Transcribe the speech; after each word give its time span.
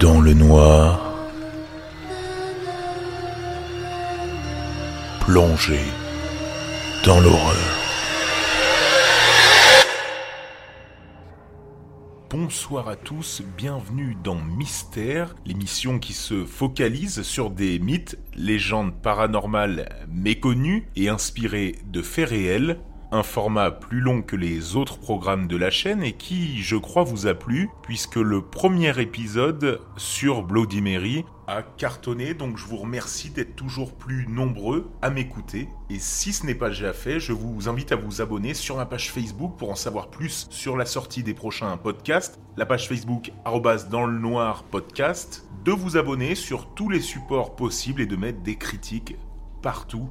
dans 0.00 0.20
le 0.20 0.32
noir, 0.32 1.12
plongé 5.20 5.80
dans 7.04 7.18
l'horreur. 7.20 7.56
Bonsoir 12.30 12.88
à 12.88 12.94
tous, 12.94 13.42
bienvenue 13.56 14.16
dans 14.22 14.36
Mystère, 14.36 15.34
l'émission 15.44 15.98
qui 15.98 16.12
se 16.12 16.44
focalise 16.44 17.22
sur 17.22 17.50
des 17.50 17.80
mythes, 17.80 18.18
légendes 18.36 18.94
paranormales 19.02 19.88
méconnues 20.08 20.88
et 20.94 21.08
inspirées 21.08 21.76
de 21.86 22.02
faits 22.02 22.28
réels 22.28 22.78
un 23.10 23.22
format 23.22 23.70
plus 23.70 24.00
long 24.00 24.22
que 24.22 24.36
les 24.36 24.76
autres 24.76 24.98
programmes 24.98 25.46
de 25.46 25.56
la 25.56 25.70
chaîne 25.70 26.02
et 26.02 26.12
qui, 26.12 26.62
je 26.62 26.76
crois, 26.76 27.04
vous 27.04 27.26
a 27.26 27.34
plu, 27.34 27.70
puisque 27.82 28.16
le 28.16 28.42
premier 28.42 29.00
épisode 29.00 29.80
sur 29.96 30.42
Bloody 30.42 30.82
Mary 30.82 31.24
a 31.46 31.62
cartonné, 31.62 32.34
donc 32.34 32.58
je 32.58 32.66
vous 32.66 32.76
remercie 32.76 33.30
d'être 33.30 33.56
toujours 33.56 33.94
plus 33.94 34.26
nombreux 34.28 34.90
à 35.00 35.08
m'écouter. 35.08 35.68
Et 35.88 35.98
si 35.98 36.34
ce 36.34 36.44
n'est 36.44 36.54
pas 36.54 36.68
déjà 36.68 36.92
fait, 36.92 37.20
je 37.20 37.32
vous 37.32 37.70
invite 37.70 37.92
à 37.92 37.96
vous 37.96 38.20
abonner 38.20 38.52
sur 38.52 38.76
ma 38.76 38.84
page 38.84 39.10
Facebook 39.10 39.56
pour 39.56 39.70
en 39.70 39.74
savoir 39.74 40.08
plus 40.08 40.46
sur 40.50 40.76
la 40.76 40.84
sortie 40.84 41.22
des 41.22 41.32
prochains 41.32 41.74
podcasts. 41.78 42.38
La 42.58 42.66
page 42.66 42.88
Facebook 42.88 43.32
dans 43.90 44.06
le 44.06 44.18
noir 44.18 44.64
podcast, 44.64 45.46
de 45.64 45.72
vous 45.72 45.96
abonner 45.96 46.34
sur 46.34 46.74
tous 46.74 46.90
les 46.90 47.00
supports 47.00 47.56
possibles 47.56 48.02
et 48.02 48.06
de 48.06 48.16
mettre 48.16 48.40
des 48.42 48.56
critiques 48.56 49.16
partout 49.62 50.08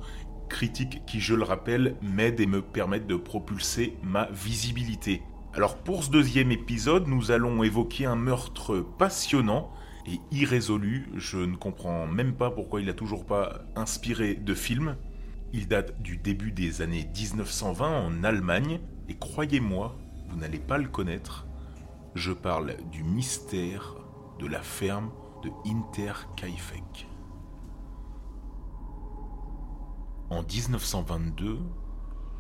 critiques 0.48 1.04
qui, 1.06 1.20
je 1.20 1.36
le 1.36 1.44
rappelle, 1.44 1.96
m'aident 2.02 2.40
et 2.40 2.48
me 2.48 2.62
permettent 2.62 3.08
de 3.08 3.16
propulser 3.16 3.98
ma 4.04 4.26
visibilité. 4.32 5.22
Alors 5.54 5.78
pour 5.78 6.04
ce 6.04 6.12
deuxième 6.12 6.52
épisode, 6.52 7.08
nous 7.08 7.32
allons 7.32 7.64
évoquer 7.64 8.06
un 8.06 8.16
meurtre 8.16 8.86
passionnant 8.98 9.72
et 10.06 10.20
irrésolu. 10.32 11.10
Je 11.16 11.38
ne 11.38 11.56
comprends 11.56 12.06
même 12.06 12.34
pas 12.34 12.52
pourquoi 12.52 12.80
il 12.80 12.88
n'a 12.88 12.94
toujours 12.94 13.26
pas 13.26 13.62
inspiré 13.76 14.36
de 14.36 14.54
film. 14.54 14.96
Il 15.54 15.68
date 15.68 16.02
du 16.02 16.18
début 16.18 16.52
des 16.52 16.82
années 16.82 17.10
1920 17.16 18.06
en 18.06 18.24
Allemagne, 18.24 18.80
et 19.10 19.16
croyez-moi, 19.16 19.98
vous 20.30 20.38
n'allez 20.38 20.60
pas 20.60 20.78
le 20.78 20.88
connaître. 20.88 21.48
Je 22.16 22.34
parle 22.34 22.76
du 22.92 23.04
mystère 23.04 23.96
de 24.40 24.48
la 24.48 24.62
ferme 24.62 25.12
de 25.44 25.50
Interkaifeck. 25.66 27.08
En 30.30 30.44
1922, 30.44 31.58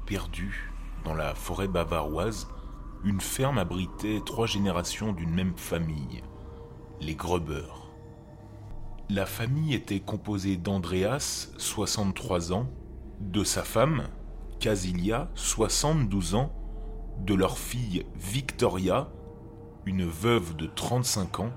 perdu 0.06 0.74
dans 1.06 1.14
la 1.14 1.34
forêt 1.34 1.70
bavaroise, 1.70 2.50
une 3.06 3.22
ferme 3.22 3.58
abritait 3.58 4.22
trois 4.26 4.46
générations 4.46 5.14
d'une 5.14 5.34
même 5.34 5.56
famille, 5.56 6.22
les 7.00 7.16
Gruber. 7.16 7.64
La 9.10 9.26
famille 9.26 9.74
était 9.74 10.02
composée 10.02 10.58
d'Andreas, 10.58 11.48
63 11.58 12.52
ans, 12.52 12.68
de 13.22 13.46
sa 13.46 13.64
femme, 13.64 14.04
Casilia, 14.60 15.30
72 15.36 16.36
ans, 16.36 16.52
de 17.20 17.34
leur 17.36 17.58
fille 17.58 18.06
Victoria, 18.16 19.08
une 19.86 20.06
veuve 20.06 20.58
de 20.58 20.68
35 20.68 21.40
ans, 21.40 21.52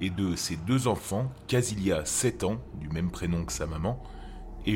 et 0.00 0.10
de 0.10 0.34
ses 0.34 0.56
deux 0.56 0.88
enfants, 0.88 1.30
Casilia, 1.46 2.04
7 2.04 2.42
ans, 2.42 2.58
du 2.74 2.88
même 2.88 3.12
prénom 3.12 3.44
que 3.44 3.52
sa 3.52 3.66
maman, 3.66 4.02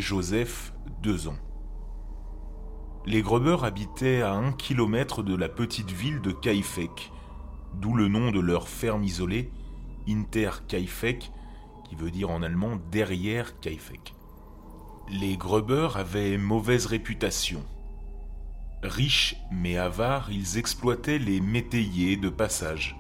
Joseph, 0.01 0.73
deux 1.03 1.29
ans. 1.29 1.39
Les 3.05 3.21
Gruber 3.21 3.57
habitaient 3.63 4.23
à 4.23 4.33
un 4.33 4.53
kilomètre 4.53 5.23
de 5.23 5.35
la 5.35 5.49
petite 5.49 5.91
ville 5.91 6.21
de 6.21 6.31
Kaifek, 6.31 7.11
d'où 7.75 7.95
le 7.95 8.09
nom 8.09 8.31
de 8.31 8.41
leur 8.41 8.69
ferme 8.69 9.03
isolée, 9.03 9.51
Inter 10.09 10.51
Kaifek, 10.69 11.33
qui 11.85 11.97
veut 11.97 12.11
dire 12.11 12.31
en 12.31 12.43
allemand 12.43 12.79
derrière 12.91 13.59
Kaifek. 13.61 14.15
Les 15.11 15.37
Gruber 15.37 15.89
avaient 15.97 16.39
mauvaise 16.39 16.87
réputation. 16.87 17.65
Riches 18.83 19.37
mais 19.51 19.77
avares, 19.77 20.31
ils 20.31 20.59
exploitaient 20.59 21.19
les 21.19 21.41
métayers 21.41 22.17
de 22.17 22.29
passage. 22.29 22.97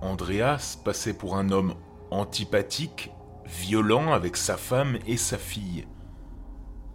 Andreas 0.00 0.78
passait 0.84 1.14
pour 1.14 1.36
un 1.36 1.50
homme 1.50 1.74
antipathique, 2.10 3.10
violent 3.50 4.12
avec 4.12 4.36
sa 4.36 4.56
femme 4.56 4.98
et 5.06 5.16
sa 5.16 5.38
fille. 5.38 5.86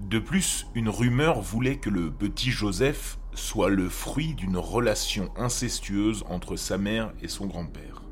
De 0.01 0.19
plus, 0.19 0.67
une 0.75 0.89
rumeur 0.89 1.41
voulait 1.41 1.77
que 1.77 1.89
le 1.89 2.11
petit 2.11 2.51
Joseph 2.51 3.17
soit 3.33 3.69
le 3.69 3.89
fruit 3.89 4.33
d'une 4.33 4.57
relation 4.57 5.31
incestueuse 5.35 6.23
entre 6.29 6.55
sa 6.55 6.77
mère 6.77 7.13
et 7.21 7.27
son 7.27 7.47
grand-père. 7.47 8.03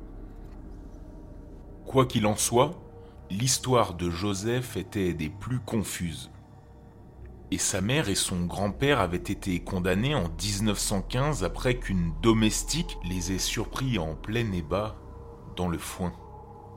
Quoi 1.86 2.06
qu'il 2.06 2.26
en 2.26 2.36
soit, 2.36 2.72
l'histoire 3.30 3.94
de 3.94 4.10
Joseph 4.10 4.78
était 4.78 5.14
des 5.14 5.30
plus 5.30 5.60
confuses. 5.60 6.32
Et 7.52 7.58
sa 7.58 7.82
mère 7.82 8.10
et 8.10 8.16
son 8.16 8.46
grand-père 8.46 9.00
avaient 9.00 9.18
été 9.18 9.60
condamnés 9.60 10.16
en 10.16 10.30
1915 10.30 11.44
après 11.44 11.76
qu'une 11.76 12.14
domestique 12.22 12.98
les 13.04 13.32
ait 13.32 13.38
surpris 13.38 14.00
en 14.00 14.16
plein 14.16 14.52
ébat 14.54 14.96
dans 15.56 15.68
le 15.68 15.78
foin. 15.78 16.14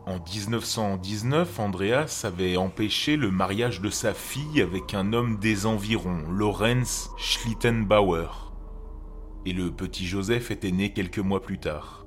En 0.06 0.21
1919, 0.21 1.59
Andreas 1.59 2.22
avait 2.22 2.56
empêché 2.56 3.17
le 3.17 3.33
mariage 3.33 3.81
de 3.81 3.91
sa 3.91 4.15
fille 4.15 4.62
avec 4.62 4.94
un 4.94 5.12
homme 5.12 5.41
des 5.41 5.67
environs, 5.67 6.22
Lorenz 6.31 7.11
Schlittenbauer. 7.19 8.53
Et 9.47 9.53
le 9.53 9.72
petit 9.72 10.06
Joseph 10.06 10.53
était 10.53 10.71
né 10.71 10.93
quelques 10.93 11.19
mois 11.19 11.43
plus 11.43 11.59
tard. 11.59 12.06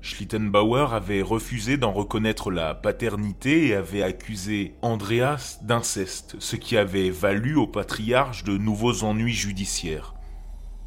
Schlittenbauer 0.00 0.94
avait 0.94 1.20
refusé 1.22 1.76
d'en 1.78 1.90
reconnaître 1.90 2.52
la 2.52 2.76
paternité 2.76 3.66
et 3.66 3.74
avait 3.74 4.04
accusé 4.04 4.76
Andreas 4.82 5.58
d'inceste, 5.62 6.36
ce 6.38 6.54
qui 6.54 6.76
avait 6.76 7.10
valu 7.10 7.56
au 7.56 7.66
patriarche 7.66 8.44
de 8.44 8.56
nouveaux 8.56 9.02
ennuis 9.02 9.34
judiciaires. 9.34 10.14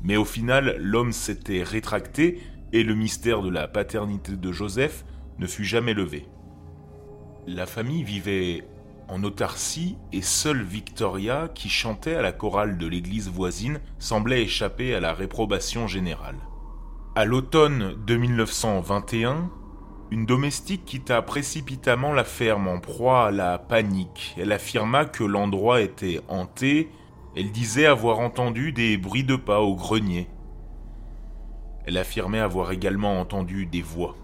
Mais 0.02 0.16
au 0.16 0.26
final, 0.26 0.78
l'homme 0.80 1.12
s'était 1.12 1.64
rétracté 1.64 2.40
et 2.74 2.84
le 2.84 2.96
mystère 2.96 3.42
de 3.42 3.50
la 3.50 3.68
paternité 3.68 4.34
de 4.34 4.52
Joseph 4.52 5.06
ne 5.40 5.48
fut 5.48 5.66
jamais 5.66 5.94
levé. 5.94 6.28
La 7.48 7.66
famille 7.66 8.04
vivait 8.04 8.64
en 9.08 9.24
autarcie 9.24 9.98
et 10.12 10.22
seule 10.22 10.64
Victoria, 10.64 11.50
qui 11.54 11.70
chantait 11.70 12.16
à 12.16 12.22
la 12.22 12.32
chorale 12.32 12.78
de 12.78 12.88
l'église 12.88 13.30
voisine, 13.30 13.80
semblait 14.00 14.42
échapper 14.42 14.96
à 14.96 15.00
la 15.00 15.14
réprobation 15.14 15.88
générale. 15.88 16.38
À 17.16 17.26
l'automne 17.26 17.96
de 18.06 18.16
1921, 18.16 19.50
une 20.12 20.26
domestique 20.26 20.86
quitta 20.86 21.22
précipitamment 21.22 22.14
la 22.14 22.24
ferme 22.24 22.68
en 22.68 22.80
proie 22.80 23.28
à 23.28 23.32
la 23.32 23.58
panique. 23.58 24.36
Elle 24.40 24.52
affirma 24.52 25.06
que 25.06 25.24
l'endroit 25.24 25.82
était 25.82 26.22
hanté. 26.28 26.90
Elle 27.36 27.52
disait 27.52 27.86
avoir 27.86 28.20
entendu 28.20 28.72
des 28.72 28.98
bruits 28.98 29.24
de 29.24 29.36
pas 29.36 29.62
au 29.62 29.76
grenier. 29.76 30.28
Elle 31.86 31.98
affirmait 31.98 32.40
avoir 32.40 32.72
également 32.72 33.20
entendu 33.20 33.66
des 33.66 33.82
voix. 33.82 34.16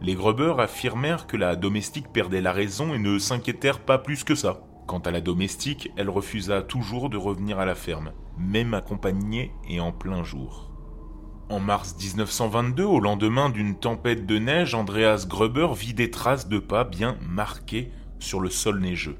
Les 0.00 0.14
Gruber 0.14 0.54
affirmèrent 0.58 1.26
que 1.26 1.36
la 1.36 1.54
domestique 1.54 2.12
perdait 2.12 2.40
la 2.40 2.52
raison 2.52 2.92
et 2.92 2.98
ne 2.98 3.18
s'inquiétèrent 3.18 3.80
pas 3.80 3.98
plus 3.98 4.24
que 4.24 4.34
ça. 4.34 4.62
Quant 4.88 4.98
à 4.98 5.12
la 5.12 5.20
domestique, 5.20 5.92
elle 5.96 6.10
refusa 6.10 6.60
toujours 6.60 7.08
de 7.08 7.16
revenir 7.16 7.60
à 7.60 7.64
la 7.64 7.76
ferme, 7.76 8.12
même 8.36 8.74
accompagnée 8.74 9.52
et 9.68 9.78
en 9.78 9.92
plein 9.92 10.24
jour. 10.24 10.72
En 11.48 11.60
mars 11.60 11.94
1922, 11.98 12.82
au 12.82 12.98
lendemain 12.98 13.48
d'une 13.48 13.76
tempête 13.76 14.26
de 14.26 14.38
neige, 14.38 14.74
Andreas 14.74 15.26
Gruber 15.28 15.68
vit 15.76 15.94
des 15.94 16.10
traces 16.10 16.48
de 16.48 16.58
pas 16.58 16.82
bien 16.82 17.16
marquées 17.20 17.92
sur 18.18 18.40
le 18.40 18.50
sol 18.50 18.80
neigeux. 18.80 19.18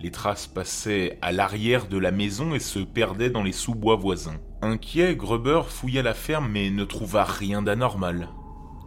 Les 0.00 0.10
traces 0.10 0.46
passaient 0.46 1.18
à 1.22 1.32
l'arrière 1.32 1.88
de 1.88 1.98
la 1.98 2.10
maison 2.10 2.54
et 2.54 2.60
se 2.60 2.78
perdaient 2.78 3.30
dans 3.30 3.42
les 3.42 3.52
sous-bois 3.52 3.96
voisins. 3.96 4.38
Inquiet, 4.64 5.14
Gruber 5.14 5.60
fouilla 5.68 6.00
la 6.00 6.14
ferme 6.14 6.48
mais 6.50 6.70
ne 6.70 6.84
trouva 6.84 7.24
rien 7.24 7.60
d'anormal. 7.60 8.30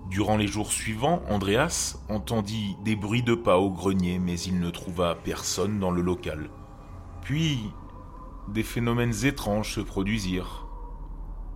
Durant 0.10 0.36
les 0.36 0.48
jours 0.48 0.72
suivants, 0.72 1.22
Andreas 1.30 2.00
entendit 2.10 2.76
des 2.84 2.96
bruits 2.96 3.22
de 3.22 3.36
pas 3.36 3.60
au 3.60 3.70
grenier, 3.70 4.18
mais 4.18 4.40
il 4.40 4.60
ne 4.60 4.72
trouva 4.72 5.14
personne 5.14 5.80
dans 5.80 5.92
le 5.92 6.02
local. 6.02 6.50
Puis, 7.22 7.60
des 8.48 8.64
phénomènes 8.64 9.14
étranges 9.26 9.76
se 9.76 9.82
produisirent. 9.82 10.68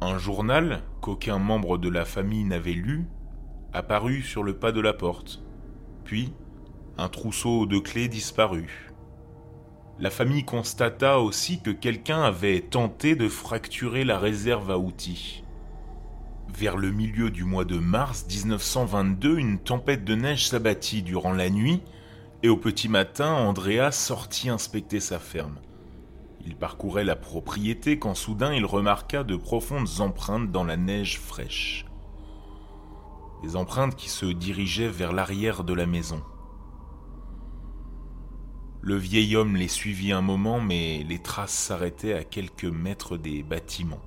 Un 0.02 0.20
journal, 0.20 0.84
qu'aucun 1.02 1.40
membre 1.40 1.80
de 1.80 1.90
la 1.90 2.06
famille 2.06 2.44
n'avait 2.44 2.74
lu, 2.74 3.08
apparut 3.74 4.22
sur 4.22 4.44
le 4.44 4.54
pas 4.54 4.72
de 4.72 4.82
la 4.82 4.94
porte. 4.94 5.42
Puis, 6.04 6.32
un 7.00 7.10
trousseau 7.10 7.66
de 7.66 7.80
clés 7.80 8.08
disparut. 8.08 8.91
La 10.00 10.10
famille 10.10 10.44
constata 10.44 11.20
aussi 11.20 11.62
que 11.62 11.70
quelqu'un 11.70 12.24
avait 12.24 12.62
tenté 12.62 13.16
de 13.16 13.28
fracturer 13.28 14.04
la 14.04 14.18
réserve 14.18 14.72
à 14.72 14.78
outils. 14.78 15.44
Vers 16.50 16.76
le 16.76 16.92
milieu 16.92 17.30
du 17.30 17.44
mois 17.44 17.66
de 17.66 17.78
mars 17.78 18.26
1922, 18.28 19.38
une 19.38 19.60
tempête 19.60 20.04
de 20.04 20.16
neige 20.16 20.48
s'abattit 20.48 21.04
durant 21.04 21.34
la 21.34 21.50
nuit 21.50 21.82
et 22.44 22.50
au 22.50 22.58
petit 22.58 22.90
matin, 22.90 23.32
Andrea 23.32 23.92
sortit 23.92 24.50
inspecter 24.50 25.00
sa 25.00 25.20
ferme. 25.20 25.60
Il 26.44 26.56
parcourait 26.56 27.04
la 27.04 27.16
propriété 27.16 28.00
quand 28.00 28.16
soudain 28.16 28.54
il 28.54 28.66
remarqua 28.66 29.24
de 29.24 29.36
profondes 29.36 29.88
empreintes 30.00 30.52
dans 30.52 30.64
la 30.64 30.78
neige 30.78 31.20
fraîche. 31.20 31.86
des 33.44 33.56
empreintes 33.56 33.96
qui 33.96 34.10
se 34.10 34.26
dirigeaient 34.26 34.88
vers 34.88 35.14
l'arrière 35.14 35.64
de 35.64 35.74
la 35.74 35.86
maison. 35.86 36.22
Le 38.84 38.96
vieil 38.96 39.36
homme 39.36 39.56
les 39.56 39.68
suivit 39.68 40.12
un 40.12 40.22
moment, 40.22 40.60
mais 40.60 41.06
les 41.08 41.20
traces 41.20 41.54
s'arrêtaient 41.54 42.16
à 42.16 42.24
quelques 42.24 42.66
mètres 42.66 43.16
des 43.16 43.44
bâtiments. 43.44 44.02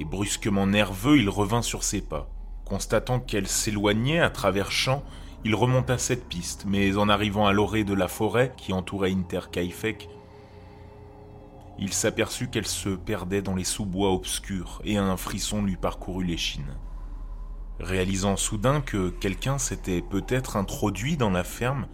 Et 0.00 0.04
brusquement 0.04 0.66
nerveux, 0.66 1.18
il 1.18 1.28
revint 1.28 1.62
sur 1.62 1.84
ses 1.84 2.00
pas. 2.00 2.28
Constatant 2.64 3.20
qu'elle 3.20 3.46
s'éloignait 3.46 4.18
à 4.18 4.30
travers 4.30 4.72
champs, 4.72 5.04
il 5.44 5.54
remonta 5.54 5.98
cette 5.98 6.28
piste, 6.28 6.64
mais 6.66 6.96
en 6.96 7.08
arrivant 7.08 7.46
à 7.46 7.52
l'orée 7.52 7.84
de 7.84 7.94
la 7.94 8.08
forêt 8.08 8.52
qui 8.56 8.72
entourait 8.72 9.12
Interkaifek, 9.12 10.08
il 11.78 11.92
s'aperçut 11.92 12.48
qu'elle 12.48 12.66
se 12.66 12.90
perdait 12.90 13.42
dans 13.42 13.54
les 13.54 13.64
sous-bois 13.64 14.12
obscurs 14.12 14.80
et 14.84 14.98
un 14.98 15.16
frisson 15.16 15.62
lui 15.62 15.76
parcourut 15.76 16.24
l'échine. 16.24 16.76
Réalisant 17.80 18.36
soudain 18.36 18.80
que 18.80 19.10
quelqu'un 19.10 19.58
s'était 19.58 20.02
peut-être 20.02 20.56
introduit 20.56 21.16
dans 21.16 21.30
la 21.30 21.44
ferme, 21.44 21.86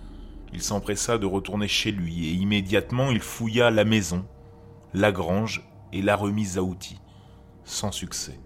il 0.53 0.63
s'empressa 0.63 1.19
de 1.19 1.27
retourner 1.27 1.69
chez 1.69 1.93
lui 1.93 2.29
et 2.29 2.33
immédiatement 2.33 3.11
il 3.11 3.21
fouilla 3.21 3.71
la 3.71 3.85
maison, 3.85 4.27
la 4.95 5.13
grange 5.13 5.69
et 5.93 6.03
la 6.03 6.17
remise 6.17 6.59
à 6.59 6.63
outils, 6.63 7.01
sans 7.65 7.93
succès. 7.93 8.41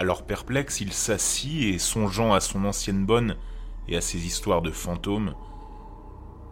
Alors 0.00 0.26
perplexe, 0.26 0.80
il 0.80 0.92
s'assit 0.92 1.74
et 1.74 1.78
songeant 1.78 2.32
à 2.32 2.40
son 2.40 2.64
ancienne 2.64 3.04
bonne 3.04 3.36
et 3.88 3.96
à 3.96 4.00
ses 4.00 4.26
histoires 4.26 4.62
de 4.62 4.70
fantômes, 4.70 5.34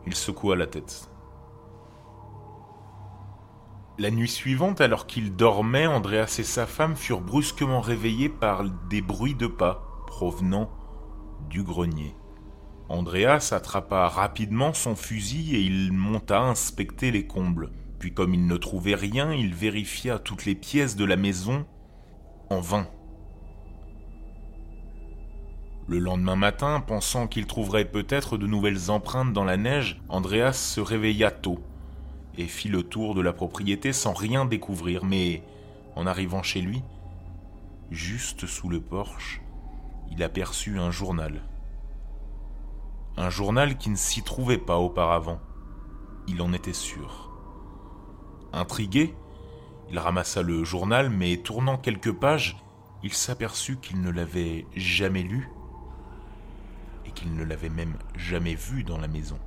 il 0.06 0.14
secoua 0.14 0.56
la 0.56 0.66
tête. 0.66 1.10
La 3.98 4.10
nuit 4.10 4.28
suivante, 4.28 4.80
alors 4.80 5.06
qu'il 5.06 5.36
dormait, 5.36 5.86
Andreas 5.86 6.36
et 6.38 6.44
sa 6.44 6.66
femme 6.66 6.96
furent 6.96 7.22
brusquement 7.22 7.80
réveillés 7.80 8.28
par 8.28 8.64
des 8.90 9.00
bruits 9.00 9.34
de 9.34 9.46
pas 9.46 10.04
provenant 10.06 10.70
du 11.48 11.62
grenier. 11.62 12.14
Andreas 12.88 13.50
attrapa 13.52 14.08
rapidement 14.08 14.72
son 14.72 14.94
fusil 14.94 15.56
et 15.56 15.60
il 15.60 15.92
monta 15.92 16.40
inspecter 16.40 17.10
les 17.10 17.26
combles. 17.26 17.70
Puis 17.98 18.14
comme 18.14 18.34
il 18.34 18.46
ne 18.46 18.56
trouvait 18.56 18.94
rien, 18.94 19.32
il 19.32 19.54
vérifia 19.54 20.18
toutes 20.18 20.44
les 20.44 20.54
pièces 20.54 20.94
de 20.94 21.04
la 21.04 21.16
maison 21.16 21.66
en 22.48 22.60
vain. 22.60 22.86
Le 25.88 25.98
lendemain 25.98 26.36
matin, 26.36 26.80
pensant 26.80 27.26
qu'il 27.26 27.46
trouverait 27.46 27.84
peut-être 27.84 28.38
de 28.38 28.46
nouvelles 28.46 28.90
empreintes 28.90 29.32
dans 29.32 29.44
la 29.44 29.56
neige, 29.56 30.00
Andreas 30.08 30.52
se 30.52 30.80
réveilla 30.80 31.30
tôt 31.30 31.60
et 32.38 32.46
fit 32.46 32.68
le 32.68 32.82
tour 32.82 33.14
de 33.14 33.20
la 33.20 33.32
propriété 33.32 33.92
sans 33.92 34.12
rien 34.12 34.44
découvrir, 34.44 35.04
mais 35.04 35.42
en 35.94 36.06
arrivant 36.06 36.42
chez 36.42 36.60
lui, 36.60 36.82
juste 37.90 38.46
sous 38.46 38.68
le 38.68 38.80
porche, 38.80 39.40
il 40.10 40.22
aperçut 40.22 40.78
un 40.78 40.90
journal 40.90 41.42
un 43.16 43.30
journal 43.30 43.78
qui 43.78 43.88
ne 43.90 43.96
s'y 43.96 44.22
trouvait 44.22 44.58
pas 44.58 44.78
auparavant. 44.78 45.40
Il 46.28 46.42
en 46.42 46.52
était 46.52 46.72
sûr. 46.72 47.30
Intrigué, 48.52 49.14
il 49.90 49.98
ramassa 49.98 50.42
le 50.42 50.64
journal, 50.64 51.10
mais 51.10 51.38
tournant 51.38 51.78
quelques 51.78 52.12
pages, 52.12 52.56
il 53.02 53.12
s'aperçut 53.12 53.76
qu'il 53.76 54.00
ne 54.00 54.10
l'avait 54.10 54.66
jamais 54.74 55.22
lu 55.22 55.50
et 57.06 57.10
qu'il 57.12 57.34
ne 57.34 57.44
l'avait 57.44 57.68
même 57.68 57.96
jamais 58.16 58.54
vu 58.54 58.82
dans 58.82 58.98
la 58.98 59.08
maison. 59.08 59.38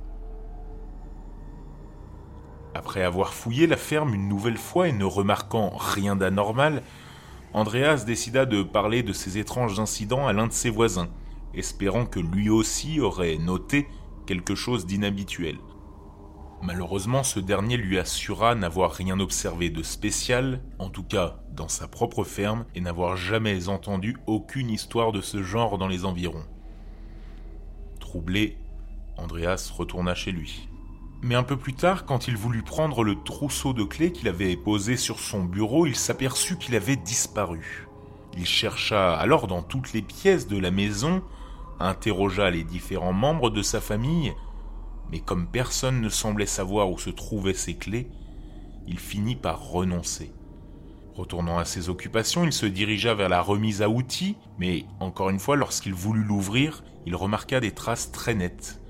Après 2.74 3.02
avoir 3.02 3.34
fouillé 3.34 3.66
la 3.66 3.76
ferme 3.76 4.14
une 4.14 4.28
nouvelle 4.28 4.56
fois 4.56 4.88
et 4.88 4.92
ne 4.92 5.04
remarquant 5.04 5.70
rien 5.76 6.16
d'anormal, 6.16 6.82
Andreas 7.52 8.04
décida 8.04 8.46
de 8.46 8.62
parler 8.62 9.02
de 9.02 9.12
ces 9.12 9.38
étranges 9.38 9.80
incidents 9.80 10.26
à 10.26 10.32
l'un 10.32 10.46
de 10.46 10.52
ses 10.52 10.70
voisins, 10.70 11.08
espérant 11.54 12.06
que 12.06 12.20
lui 12.20 12.48
aussi 12.50 13.00
aurait 13.00 13.38
noté 13.38 13.88
quelque 14.26 14.54
chose 14.54 14.86
d'inhabituel. 14.86 15.56
Malheureusement, 16.62 17.22
ce 17.22 17.40
dernier 17.40 17.78
lui 17.78 17.98
assura 17.98 18.54
n'avoir 18.54 18.92
rien 18.92 19.18
observé 19.18 19.70
de 19.70 19.82
spécial, 19.82 20.62
en 20.78 20.90
tout 20.90 21.04
cas 21.04 21.40
dans 21.52 21.68
sa 21.68 21.88
propre 21.88 22.22
ferme, 22.22 22.66
et 22.74 22.80
n'avoir 22.80 23.16
jamais 23.16 23.68
entendu 23.68 24.16
aucune 24.26 24.70
histoire 24.70 25.12
de 25.12 25.22
ce 25.22 25.42
genre 25.42 25.78
dans 25.78 25.88
les 25.88 26.04
environs. 26.04 26.44
Troublé, 27.98 28.58
Andreas 29.16 29.70
retourna 29.74 30.14
chez 30.14 30.32
lui. 30.32 30.68
Mais 31.22 31.34
un 31.34 31.42
peu 31.42 31.56
plus 31.56 31.74
tard, 31.74 32.04
quand 32.04 32.28
il 32.28 32.36
voulut 32.36 32.62
prendre 32.62 33.04
le 33.04 33.22
trousseau 33.22 33.72
de 33.72 33.84
clés 33.84 34.12
qu'il 34.12 34.28
avait 34.28 34.56
posé 34.56 34.96
sur 34.96 35.18
son 35.18 35.44
bureau, 35.44 35.86
il 35.86 35.96
s'aperçut 35.96 36.56
qu'il 36.56 36.74
avait 36.74 36.96
disparu. 36.96 37.86
Il 38.36 38.46
chercha 38.46 39.14
alors 39.16 39.46
dans 39.46 39.62
toutes 39.62 39.92
les 39.92 40.02
pièces 40.02 40.46
de 40.46 40.58
la 40.58 40.70
maison, 40.70 41.22
interrogea 41.80 42.50
les 42.50 42.64
différents 42.64 43.12
membres 43.12 43.50
de 43.50 43.62
sa 43.62 43.80
famille, 43.80 44.32
mais 45.10 45.20
comme 45.20 45.48
personne 45.48 46.00
ne 46.00 46.08
semblait 46.08 46.46
savoir 46.46 46.90
où 46.90 46.98
se 46.98 47.10
trouvaient 47.10 47.54
ses 47.54 47.74
clés, 47.74 48.08
il 48.86 48.98
finit 48.98 49.36
par 49.36 49.70
renoncer. 49.70 50.32
Retournant 51.14 51.58
à 51.58 51.64
ses 51.64 51.88
occupations, 51.88 52.44
il 52.44 52.52
se 52.52 52.66
dirigea 52.66 53.14
vers 53.14 53.28
la 53.28 53.42
remise 53.42 53.82
à 53.82 53.88
outils, 53.88 54.36
mais 54.58 54.84
encore 55.00 55.30
une 55.30 55.40
fois, 55.40 55.56
lorsqu'il 55.56 55.92
voulut 55.92 56.22
l'ouvrir, 56.22 56.84
il 57.06 57.16
remarqua 57.16 57.60
des 57.60 57.72
traces 57.72 58.12
très 58.12 58.34
nettes, 58.34 58.80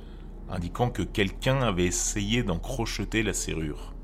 indiquant 0.48 0.90
que 0.90 1.02
quelqu'un 1.02 1.62
avait 1.62 1.86
essayé 1.86 2.42
d'en 2.42 2.58
crocheter 2.58 3.22
la 3.22 3.32
serrure. 3.32 3.94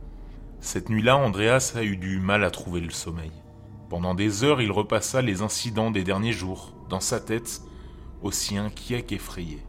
Cette 0.61 0.89
nuit-là, 0.89 1.17
Andreas 1.17 1.75
a 1.77 1.83
eu 1.83 1.97
du 1.97 2.19
mal 2.19 2.43
à 2.43 2.51
trouver 2.51 2.81
le 2.81 2.91
sommeil. 2.91 3.33
Pendant 3.89 4.15
des 4.15 4.43
heures, 4.43 4.61
il 4.61 4.73
repassa 4.73 5.23
les 5.23 5.43
incidents 5.43 5.91
des 5.91 6.03
derniers 6.03 6.33
jours. 6.33 6.75
Dans 6.89 7.01
sa 7.01 7.21
tête, 7.21 7.63
aussi 8.27 8.59
inquiet 8.59 9.03
qu'effrayé. 9.03 9.63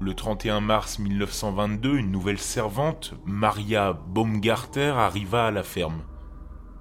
Le 0.00 0.14
31 0.14 0.60
mars 0.60 0.98
1922, 0.98 1.98
une 1.98 2.10
nouvelle 2.10 2.38
servante, 2.38 3.14
Maria 3.24 3.92
Baumgarter, 3.92 4.94
arriva 4.96 5.46
à 5.46 5.50
la 5.50 5.62
ferme. 5.62 6.02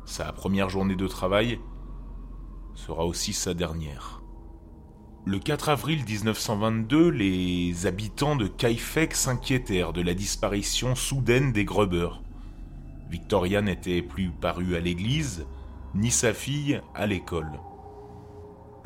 Sa 0.05 0.31
première 0.31 0.69
journée 0.69 0.95
de 0.95 1.07
travail 1.07 1.59
sera 2.73 3.05
aussi 3.05 3.33
sa 3.33 3.53
dernière. 3.53 4.21
Le 5.25 5.39
4 5.39 5.69
avril 5.69 6.05
1922, 6.07 7.09
les 7.09 7.85
habitants 7.85 8.37
de 8.37 8.47
Kaifek 8.47 9.13
s'inquiétèrent 9.13 9.91
de 9.91 10.01
la 10.01 10.13
disparition 10.13 10.95
soudaine 10.95 11.51
des 11.51 11.65
Gruber. 11.65 12.09
Victoria 13.09 13.61
n'était 13.61 14.01
plus 14.01 14.29
parue 14.29 14.75
à 14.77 14.79
l'église, 14.79 15.45
ni 15.95 16.11
sa 16.11 16.33
fille 16.33 16.81
à 16.95 17.07
l'école. 17.07 17.51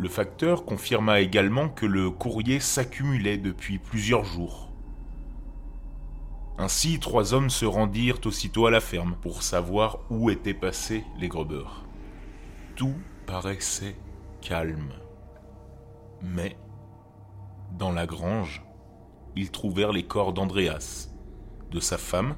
Le 0.01 0.09
facteur 0.09 0.65
confirma 0.65 1.19
également 1.19 1.69
que 1.69 1.85
le 1.85 2.09
courrier 2.09 2.59
s'accumulait 2.59 3.37
depuis 3.37 3.77
plusieurs 3.77 4.23
jours. 4.23 4.71
Ainsi, 6.57 6.99
trois 6.99 7.35
hommes 7.35 7.51
se 7.51 7.65
rendirent 7.65 8.17
aussitôt 8.25 8.65
à 8.65 8.71
la 8.71 8.79
ferme 8.79 9.15
pour 9.21 9.43
savoir 9.43 9.99
où 10.09 10.31
étaient 10.31 10.55
passés 10.55 11.03
les 11.19 11.27
Gruber. 11.27 11.67
Tout 12.75 12.95
paraissait 13.27 13.95
calme. 14.41 14.91
Mais, 16.23 16.57
dans 17.77 17.91
la 17.91 18.07
grange, 18.07 18.63
ils 19.35 19.51
trouvèrent 19.51 19.93
les 19.93 20.07
corps 20.07 20.33
d'Andreas, 20.33 21.09
de 21.69 21.79
sa 21.79 21.99
femme, 21.99 22.35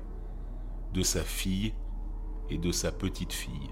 de 0.93 1.01
sa 1.01 1.22
fille 1.22 1.74
et 2.50 2.58
de 2.58 2.74
sa 2.74 2.91
petite 2.91 3.32
fille. 3.32 3.72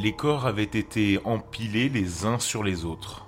Les 0.00 0.12
corps 0.12 0.46
avaient 0.46 0.62
été 0.62 1.18
empilés 1.24 1.88
les 1.88 2.24
uns 2.24 2.38
sur 2.38 2.62
les 2.62 2.84
autres. 2.84 3.26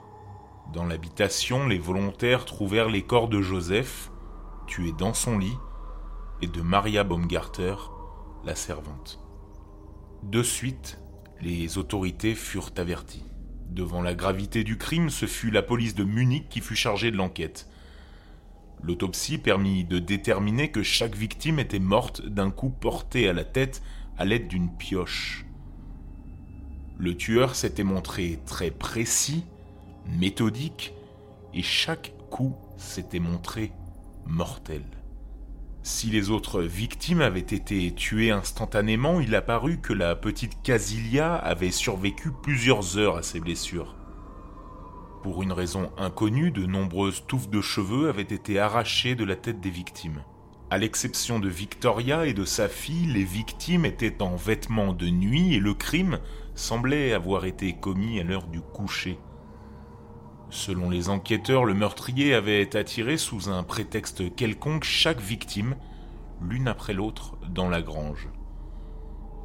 Dans 0.72 0.84
l'habitation, 0.84 1.66
les 1.66 1.80
volontaires 1.80 2.44
trouvèrent 2.44 2.88
les 2.88 3.02
corps 3.02 3.28
de 3.28 3.42
Joseph, 3.42 4.12
tué 4.68 4.92
dans 4.92 5.12
son 5.12 5.36
lit, 5.36 5.56
et 6.42 6.46
de 6.46 6.62
Maria 6.62 7.02
Baumgarter, 7.02 7.74
la 8.44 8.54
servante. 8.54 9.18
De 10.22 10.44
suite, 10.44 11.00
les 11.40 11.76
autorités 11.76 12.36
furent 12.36 12.70
averties. 12.76 13.26
Devant 13.70 14.00
la 14.00 14.14
gravité 14.14 14.62
du 14.62 14.78
crime, 14.78 15.10
ce 15.10 15.26
fut 15.26 15.50
la 15.50 15.62
police 15.62 15.96
de 15.96 16.04
Munich 16.04 16.48
qui 16.48 16.60
fut 16.60 16.76
chargée 16.76 17.10
de 17.10 17.16
l'enquête. 17.16 17.68
L'autopsie 18.84 19.38
permit 19.38 19.82
de 19.82 19.98
déterminer 19.98 20.70
que 20.70 20.84
chaque 20.84 21.16
victime 21.16 21.58
était 21.58 21.80
morte 21.80 22.24
d'un 22.24 22.52
coup 22.52 22.70
porté 22.70 23.28
à 23.28 23.32
la 23.32 23.44
tête 23.44 23.82
à 24.16 24.24
l'aide 24.24 24.46
d'une 24.46 24.70
pioche. 24.76 25.49
Le 27.00 27.16
tueur 27.16 27.54
s'était 27.54 27.82
montré 27.82 28.38
très 28.44 28.70
précis, 28.70 29.46
méthodique, 30.18 30.92
et 31.54 31.62
chaque 31.62 32.12
coup 32.28 32.54
s'était 32.76 33.20
montré 33.20 33.72
mortel. 34.26 34.82
Si 35.82 36.08
les 36.08 36.28
autres 36.28 36.60
victimes 36.60 37.22
avaient 37.22 37.40
été 37.40 37.90
tuées 37.94 38.32
instantanément, 38.32 39.18
il 39.18 39.34
apparut 39.34 39.78
que 39.78 39.94
la 39.94 40.14
petite 40.14 40.60
Casilia 40.62 41.36
avait 41.36 41.70
survécu 41.70 42.32
plusieurs 42.42 42.98
heures 42.98 43.16
à 43.16 43.22
ses 43.22 43.40
blessures. 43.40 43.96
Pour 45.22 45.42
une 45.42 45.52
raison 45.52 45.90
inconnue, 45.96 46.50
de 46.50 46.66
nombreuses 46.66 47.24
touffes 47.26 47.48
de 47.48 47.62
cheveux 47.62 48.10
avaient 48.10 48.20
été 48.20 48.58
arrachées 48.58 49.14
de 49.14 49.24
la 49.24 49.36
tête 49.36 49.62
des 49.62 49.70
victimes. 49.70 50.22
À 50.68 50.78
l'exception 50.78 51.40
de 51.40 51.48
Victoria 51.48 52.26
et 52.26 52.32
de 52.32 52.44
sa 52.44 52.68
fille, 52.68 53.06
les 53.06 53.24
victimes 53.24 53.84
étaient 53.84 54.22
en 54.22 54.36
vêtements 54.36 54.92
de 54.92 55.08
nuit 55.08 55.54
et 55.54 55.58
le 55.60 55.74
crime 55.74 56.20
semblait 56.60 57.14
avoir 57.14 57.46
été 57.46 57.72
commis 57.72 58.20
à 58.20 58.22
l'heure 58.22 58.46
du 58.46 58.60
coucher. 58.60 59.18
Selon 60.50 60.90
les 60.90 61.08
enquêteurs, 61.08 61.64
le 61.64 61.74
meurtrier 61.74 62.34
avait 62.34 62.76
attiré 62.76 63.16
sous 63.16 63.48
un 63.48 63.62
prétexte 63.62 64.34
quelconque 64.34 64.84
chaque 64.84 65.20
victime, 65.20 65.76
l'une 66.42 66.68
après 66.68 66.92
l'autre, 66.92 67.38
dans 67.48 67.68
la 67.68 67.82
grange. 67.82 68.28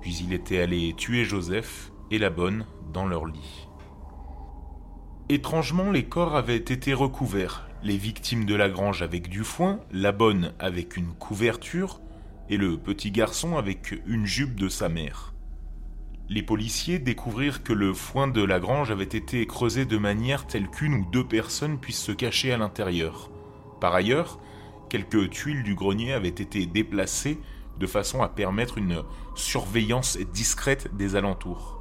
Puis 0.01 0.17
il 0.17 0.33
était 0.33 0.59
allé 0.59 0.93
tuer 0.95 1.23
Joseph 1.23 1.91
et 2.11 2.17
la 2.17 2.29
bonne 2.29 2.65
dans 2.91 3.07
leur 3.07 3.25
lit. 3.25 3.67
Étrangement, 5.29 5.91
les 5.91 6.05
corps 6.05 6.35
avaient 6.35 6.57
été 6.57 6.93
recouverts, 6.93 7.67
les 7.81 7.97
victimes 7.97 8.45
de 8.45 8.55
la 8.55 8.69
grange 8.69 9.01
avec 9.01 9.29
du 9.29 9.43
foin, 9.43 9.79
la 9.91 10.11
bonne 10.11 10.53
avec 10.59 10.97
une 10.97 11.13
couverture, 11.13 12.01
et 12.49 12.57
le 12.57 12.77
petit 12.77 13.11
garçon 13.11 13.57
avec 13.57 13.95
une 14.05 14.25
jupe 14.25 14.59
de 14.59 14.69
sa 14.69 14.89
mère. 14.89 15.34
Les 16.27 16.41
policiers 16.41 16.97
découvrirent 16.97 17.61
que 17.61 17.73
le 17.73 17.93
foin 17.93 18.27
de 18.27 18.43
la 18.43 18.59
grange 18.59 18.89
avait 18.89 19.03
été 19.03 19.45
creusé 19.45 19.85
de 19.85 19.97
manière 19.97 20.47
telle 20.47 20.67
qu'une 20.69 20.95
ou 20.95 21.05
deux 21.11 21.23
personnes 21.23 21.77
puissent 21.77 22.01
se 22.01 22.11
cacher 22.11 22.51
à 22.51 22.57
l'intérieur. 22.57 23.29
Par 23.79 23.93
ailleurs, 23.93 24.39
quelques 24.89 25.29
tuiles 25.29 25.61
du 25.61 25.75
grenier 25.75 26.13
avaient 26.13 26.29
été 26.29 26.65
déplacées 26.65 27.39
de 27.79 27.85
façon 27.85 28.23
à 28.23 28.29
permettre 28.29 28.79
une 28.79 29.03
surveillance 29.35 30.17
discrète 30.33 30.95
des 30.95 31.15
alentours. 31.15 31.79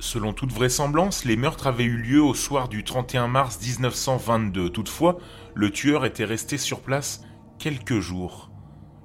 Selon 0.00 0.32
toute 0.32 0.52
vraisemblance, 0.52 1.24
les 1.24 1.36
meurtres 1.36 1.68
avaient 1.68 1.84
eu 1.84 1.96
lieu 1.96 2.20
au 2.20 2.34
soir 2.34 2.68
du 2.68 2.82
31 2.82 3.28
mars 3.28 3.60
1922. 3.62 4.70
Toutefois, 4.70 5.18
le 5.54 5.70
tueur 5.70 6.04
était 6.04 6.24
resté 6.24 6.58
sur 6.58 6.80
place 6.80 7.22
quelques 7.60 8.00
jours, 8.00 8.50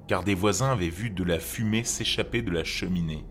car 0.08 0.24
des 0.24 0.34
voisins 0.34 0.72
avaient 0.72 0.88
vu 0.88 1.10
de 1.10 1.22
la 1.22 1.38
fumée 1.38 1.84
s'échapper 1.84 2.42
de 2.42 2.50
la 2.50 2.64
cheminée. 2.64 3.24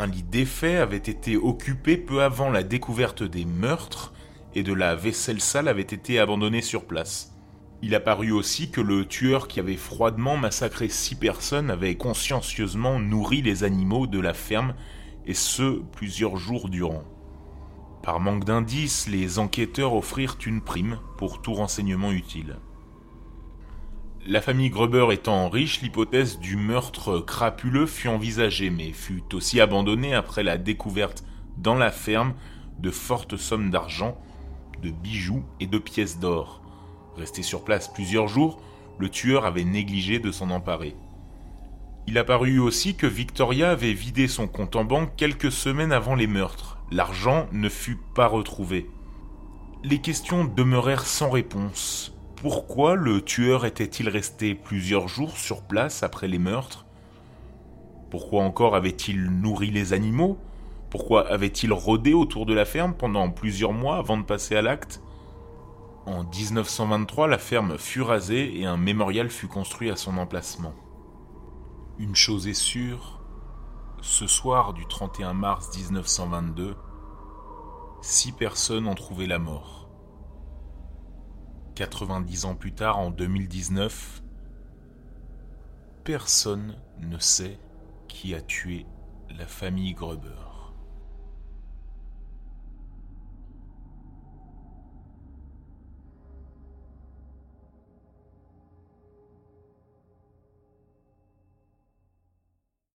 Un 0.00 0.06
lit 0.06 0.22
défait 0.22 0.76
avait 0.76 0.96
été 0.96 1.36
occupé 1.36 1.96
peu 1.96 2.22
avant 2.22 2.50
la 2.50 2.62
découverte 2.62 3.24
des 3.24 3.44
meurtres 3.44 4.12
et 4.54 4.62
de 4.62 4.72
la 4.72 4.94
vaisselle 4.94 5.40
sale 5.40 5.66
avait 5.66 5.82
été 5.82 6.20
abandonnée 6.20 6.62
sur 6.62 6.84
place. 6.84 7.34
Il 7.82 7.96
apparut 7.96 8.30
aussi 8.30 8.70
que 8.70 8.80
le 8.80 9.06
tueur 9.06 9.48
qui 9.48 9.58
avait 9.58 9.74
froidement 9.74 10.36
massacré 10.36 10.88
six 10.88 11.16
personnes 11.16 11.68
avait 11.68 11.96
consciencieusement 11.96 13.00
nourri 13.00 13.42
les 13.42 13.64
animaux 13.64 14.06
de 14.06 14.20
la 14.20 14.34
ferme 14.34 14.74
et 15.26 15.34
ce 15.34 15.80
plusieurs 15.90 16.36
jours 16.36 16.68
durant. 16.68 17.02
Par 18.04 18.20
manque 18.20 18.44
d'indices, 18.44 19.08
les 19.08 19.40
enquêteurs 19.40 19.94
offrirent 19.94 20.38
une 20.46 20.60
prime 20.60 21.00
pour 21.16 21.42
tout 21.42 21.54
renseignement 21.54 22.12
utile. 22.12 22.54
La 24.30 24.42
famille 24.42 24.68
Gruber 24.68 25.06
étant 25.10 25.48
riche, 25.48 25.80
l'hypothèse 25.80 26.38
du 26.38 26.56
meurtre 26.56 27.18
crapuleux 27.18 27.86
fut 27.86 28.08
envisagée, 28.08 28.68
mais 28.68 28.92
fut 28.92 29.22
aussi 29.32 29.58
abandonnée 29.58 30.12
après 30.14 30.42
la 30.42 30.58
découverte 30.58 31.24
dans 31.56 31.74
la 31.74 31.90
ferme 31.90 32.34
de 32.78 32.90
fortes 32.90 33.38
sommes 33.38 33.70
d'argent, 33.70 34.20
de 34.82 34.90
bijoux 34.90 35.44
et 35.60 35.66
de 35.66 35.78
pièces 35.78 36.18
d'or. 36.18 36.60
Resté 37.16 37.42
sur 37.42 37.64
place 37.64 37.90
plusieurs 37.90 38.28
jours, 38.28 38.60
le 38.98 39.08
tueur 39.08 39.46
avait 39.46 39.64
négligé 39.64 40.18
de 40.18 40.30
s'en 40.30 40.50
emparer. 40.50 40.94
Il 42.06 42.18
apparut 42.18 42.58
aussi 42.58 42.96
que 42.96 43.06
Victoria 43.06 43.70
avait 43.70 43.94
vidé 43.94 44.28
son 44.28 44.46
compte 44.46 44.76
en 44.76 44.84
banque 44.84 45.16
quelques 45.16 45.50
semaines 45.50 45.92
avant 45.92 46.14
les 46.14 46.26
meurtres. 46.26 46.76
L'argent 46.90 47.46
ne 47.52 47.70
fut 47.70 47.98
pas 48.14 48.26
retrouvé. 48.26 48.90
Les 49.84 50.02
questions 50.02 50.44
demeurèrent 50.44 51.06
sans 51.06 51.30
réponse. 51.30 52.12
Pourquoi 52.40 52.94
le 52.94 53.20
tueur 53.20 53.64
était-il 53.66 54.08
resté 54.08 54.54
plusieurs 54.54 55.08
jours 55.08 55.36
sur 55.36 55.62
place 55.62 56.04
après 56.04 56.28
les 56.28 56.38
meurtres? 56.38 56.86
Pourquoi 58.10 58.44
encore 58.44 58.76
avait-il 58.76 59.24
nourri 59.24 59.72
les 59.72 59.92
animaux? 59.92 60.38
Pourquoi 60.88 61.28
avait-il 61.28 61.72
rôdé 61.72 62.14
autour 62.14 62.46
de 62.46 62.54
la 62.54 62.64
ferme 62.64 62.94
pendant 62.94 63.28
plusieurs 63.30 63.72
mois 63.72 63.96
avant 63.96 64.16
de 64.16 64.22
passer 64.22 64.54
à 64.54 64.62
l'acte? 64.62 65.02
En 66.06 66.22
1923, 66.22 67.26
la 67.26 67.38
ferme 67.38 67.76
fut 67.76 68.02
rasée 68.02 68.56
et 68.56 68.66
un 68.66 68.76
mémorial 68.76 69.30
fut 69.30 69.48
construit 69.48 69.90
à 69.90 69.96
son 69.96 70.16
emplacement. 70.16 70.74
Une 71.98 72.14
chose 72.14 72.46
est 72.46 72.54
sûre, 72.54 73.18
ce 74.00 74.28
soir 74.28 74.74
du 74.74 74.86
31 74.86 75.32
mars 75.34 75.76
1922, 75.76 76.76
six 78.00 78.30
personnes 78.30 78.86
ont 78.86 78.94
trouvé 78.94 79.26
la 79.26 79.40
mort. 79.40 79.87
90 81.78 82.44
ans 82.44 82.56
plus 82.56 82.72
tard, 82.72 82.98
en 82.98 83.10
2019, 83.10 84.20
personne 86.02 86.74
ne 86.98 87.18
sait 87.18 87.56
qui 88.08 88.34
a 88.34 88.40
tué 88.40 88.84
la 89.38 89.46
famille 89.46 89.94
Gruber. 89.94 90.47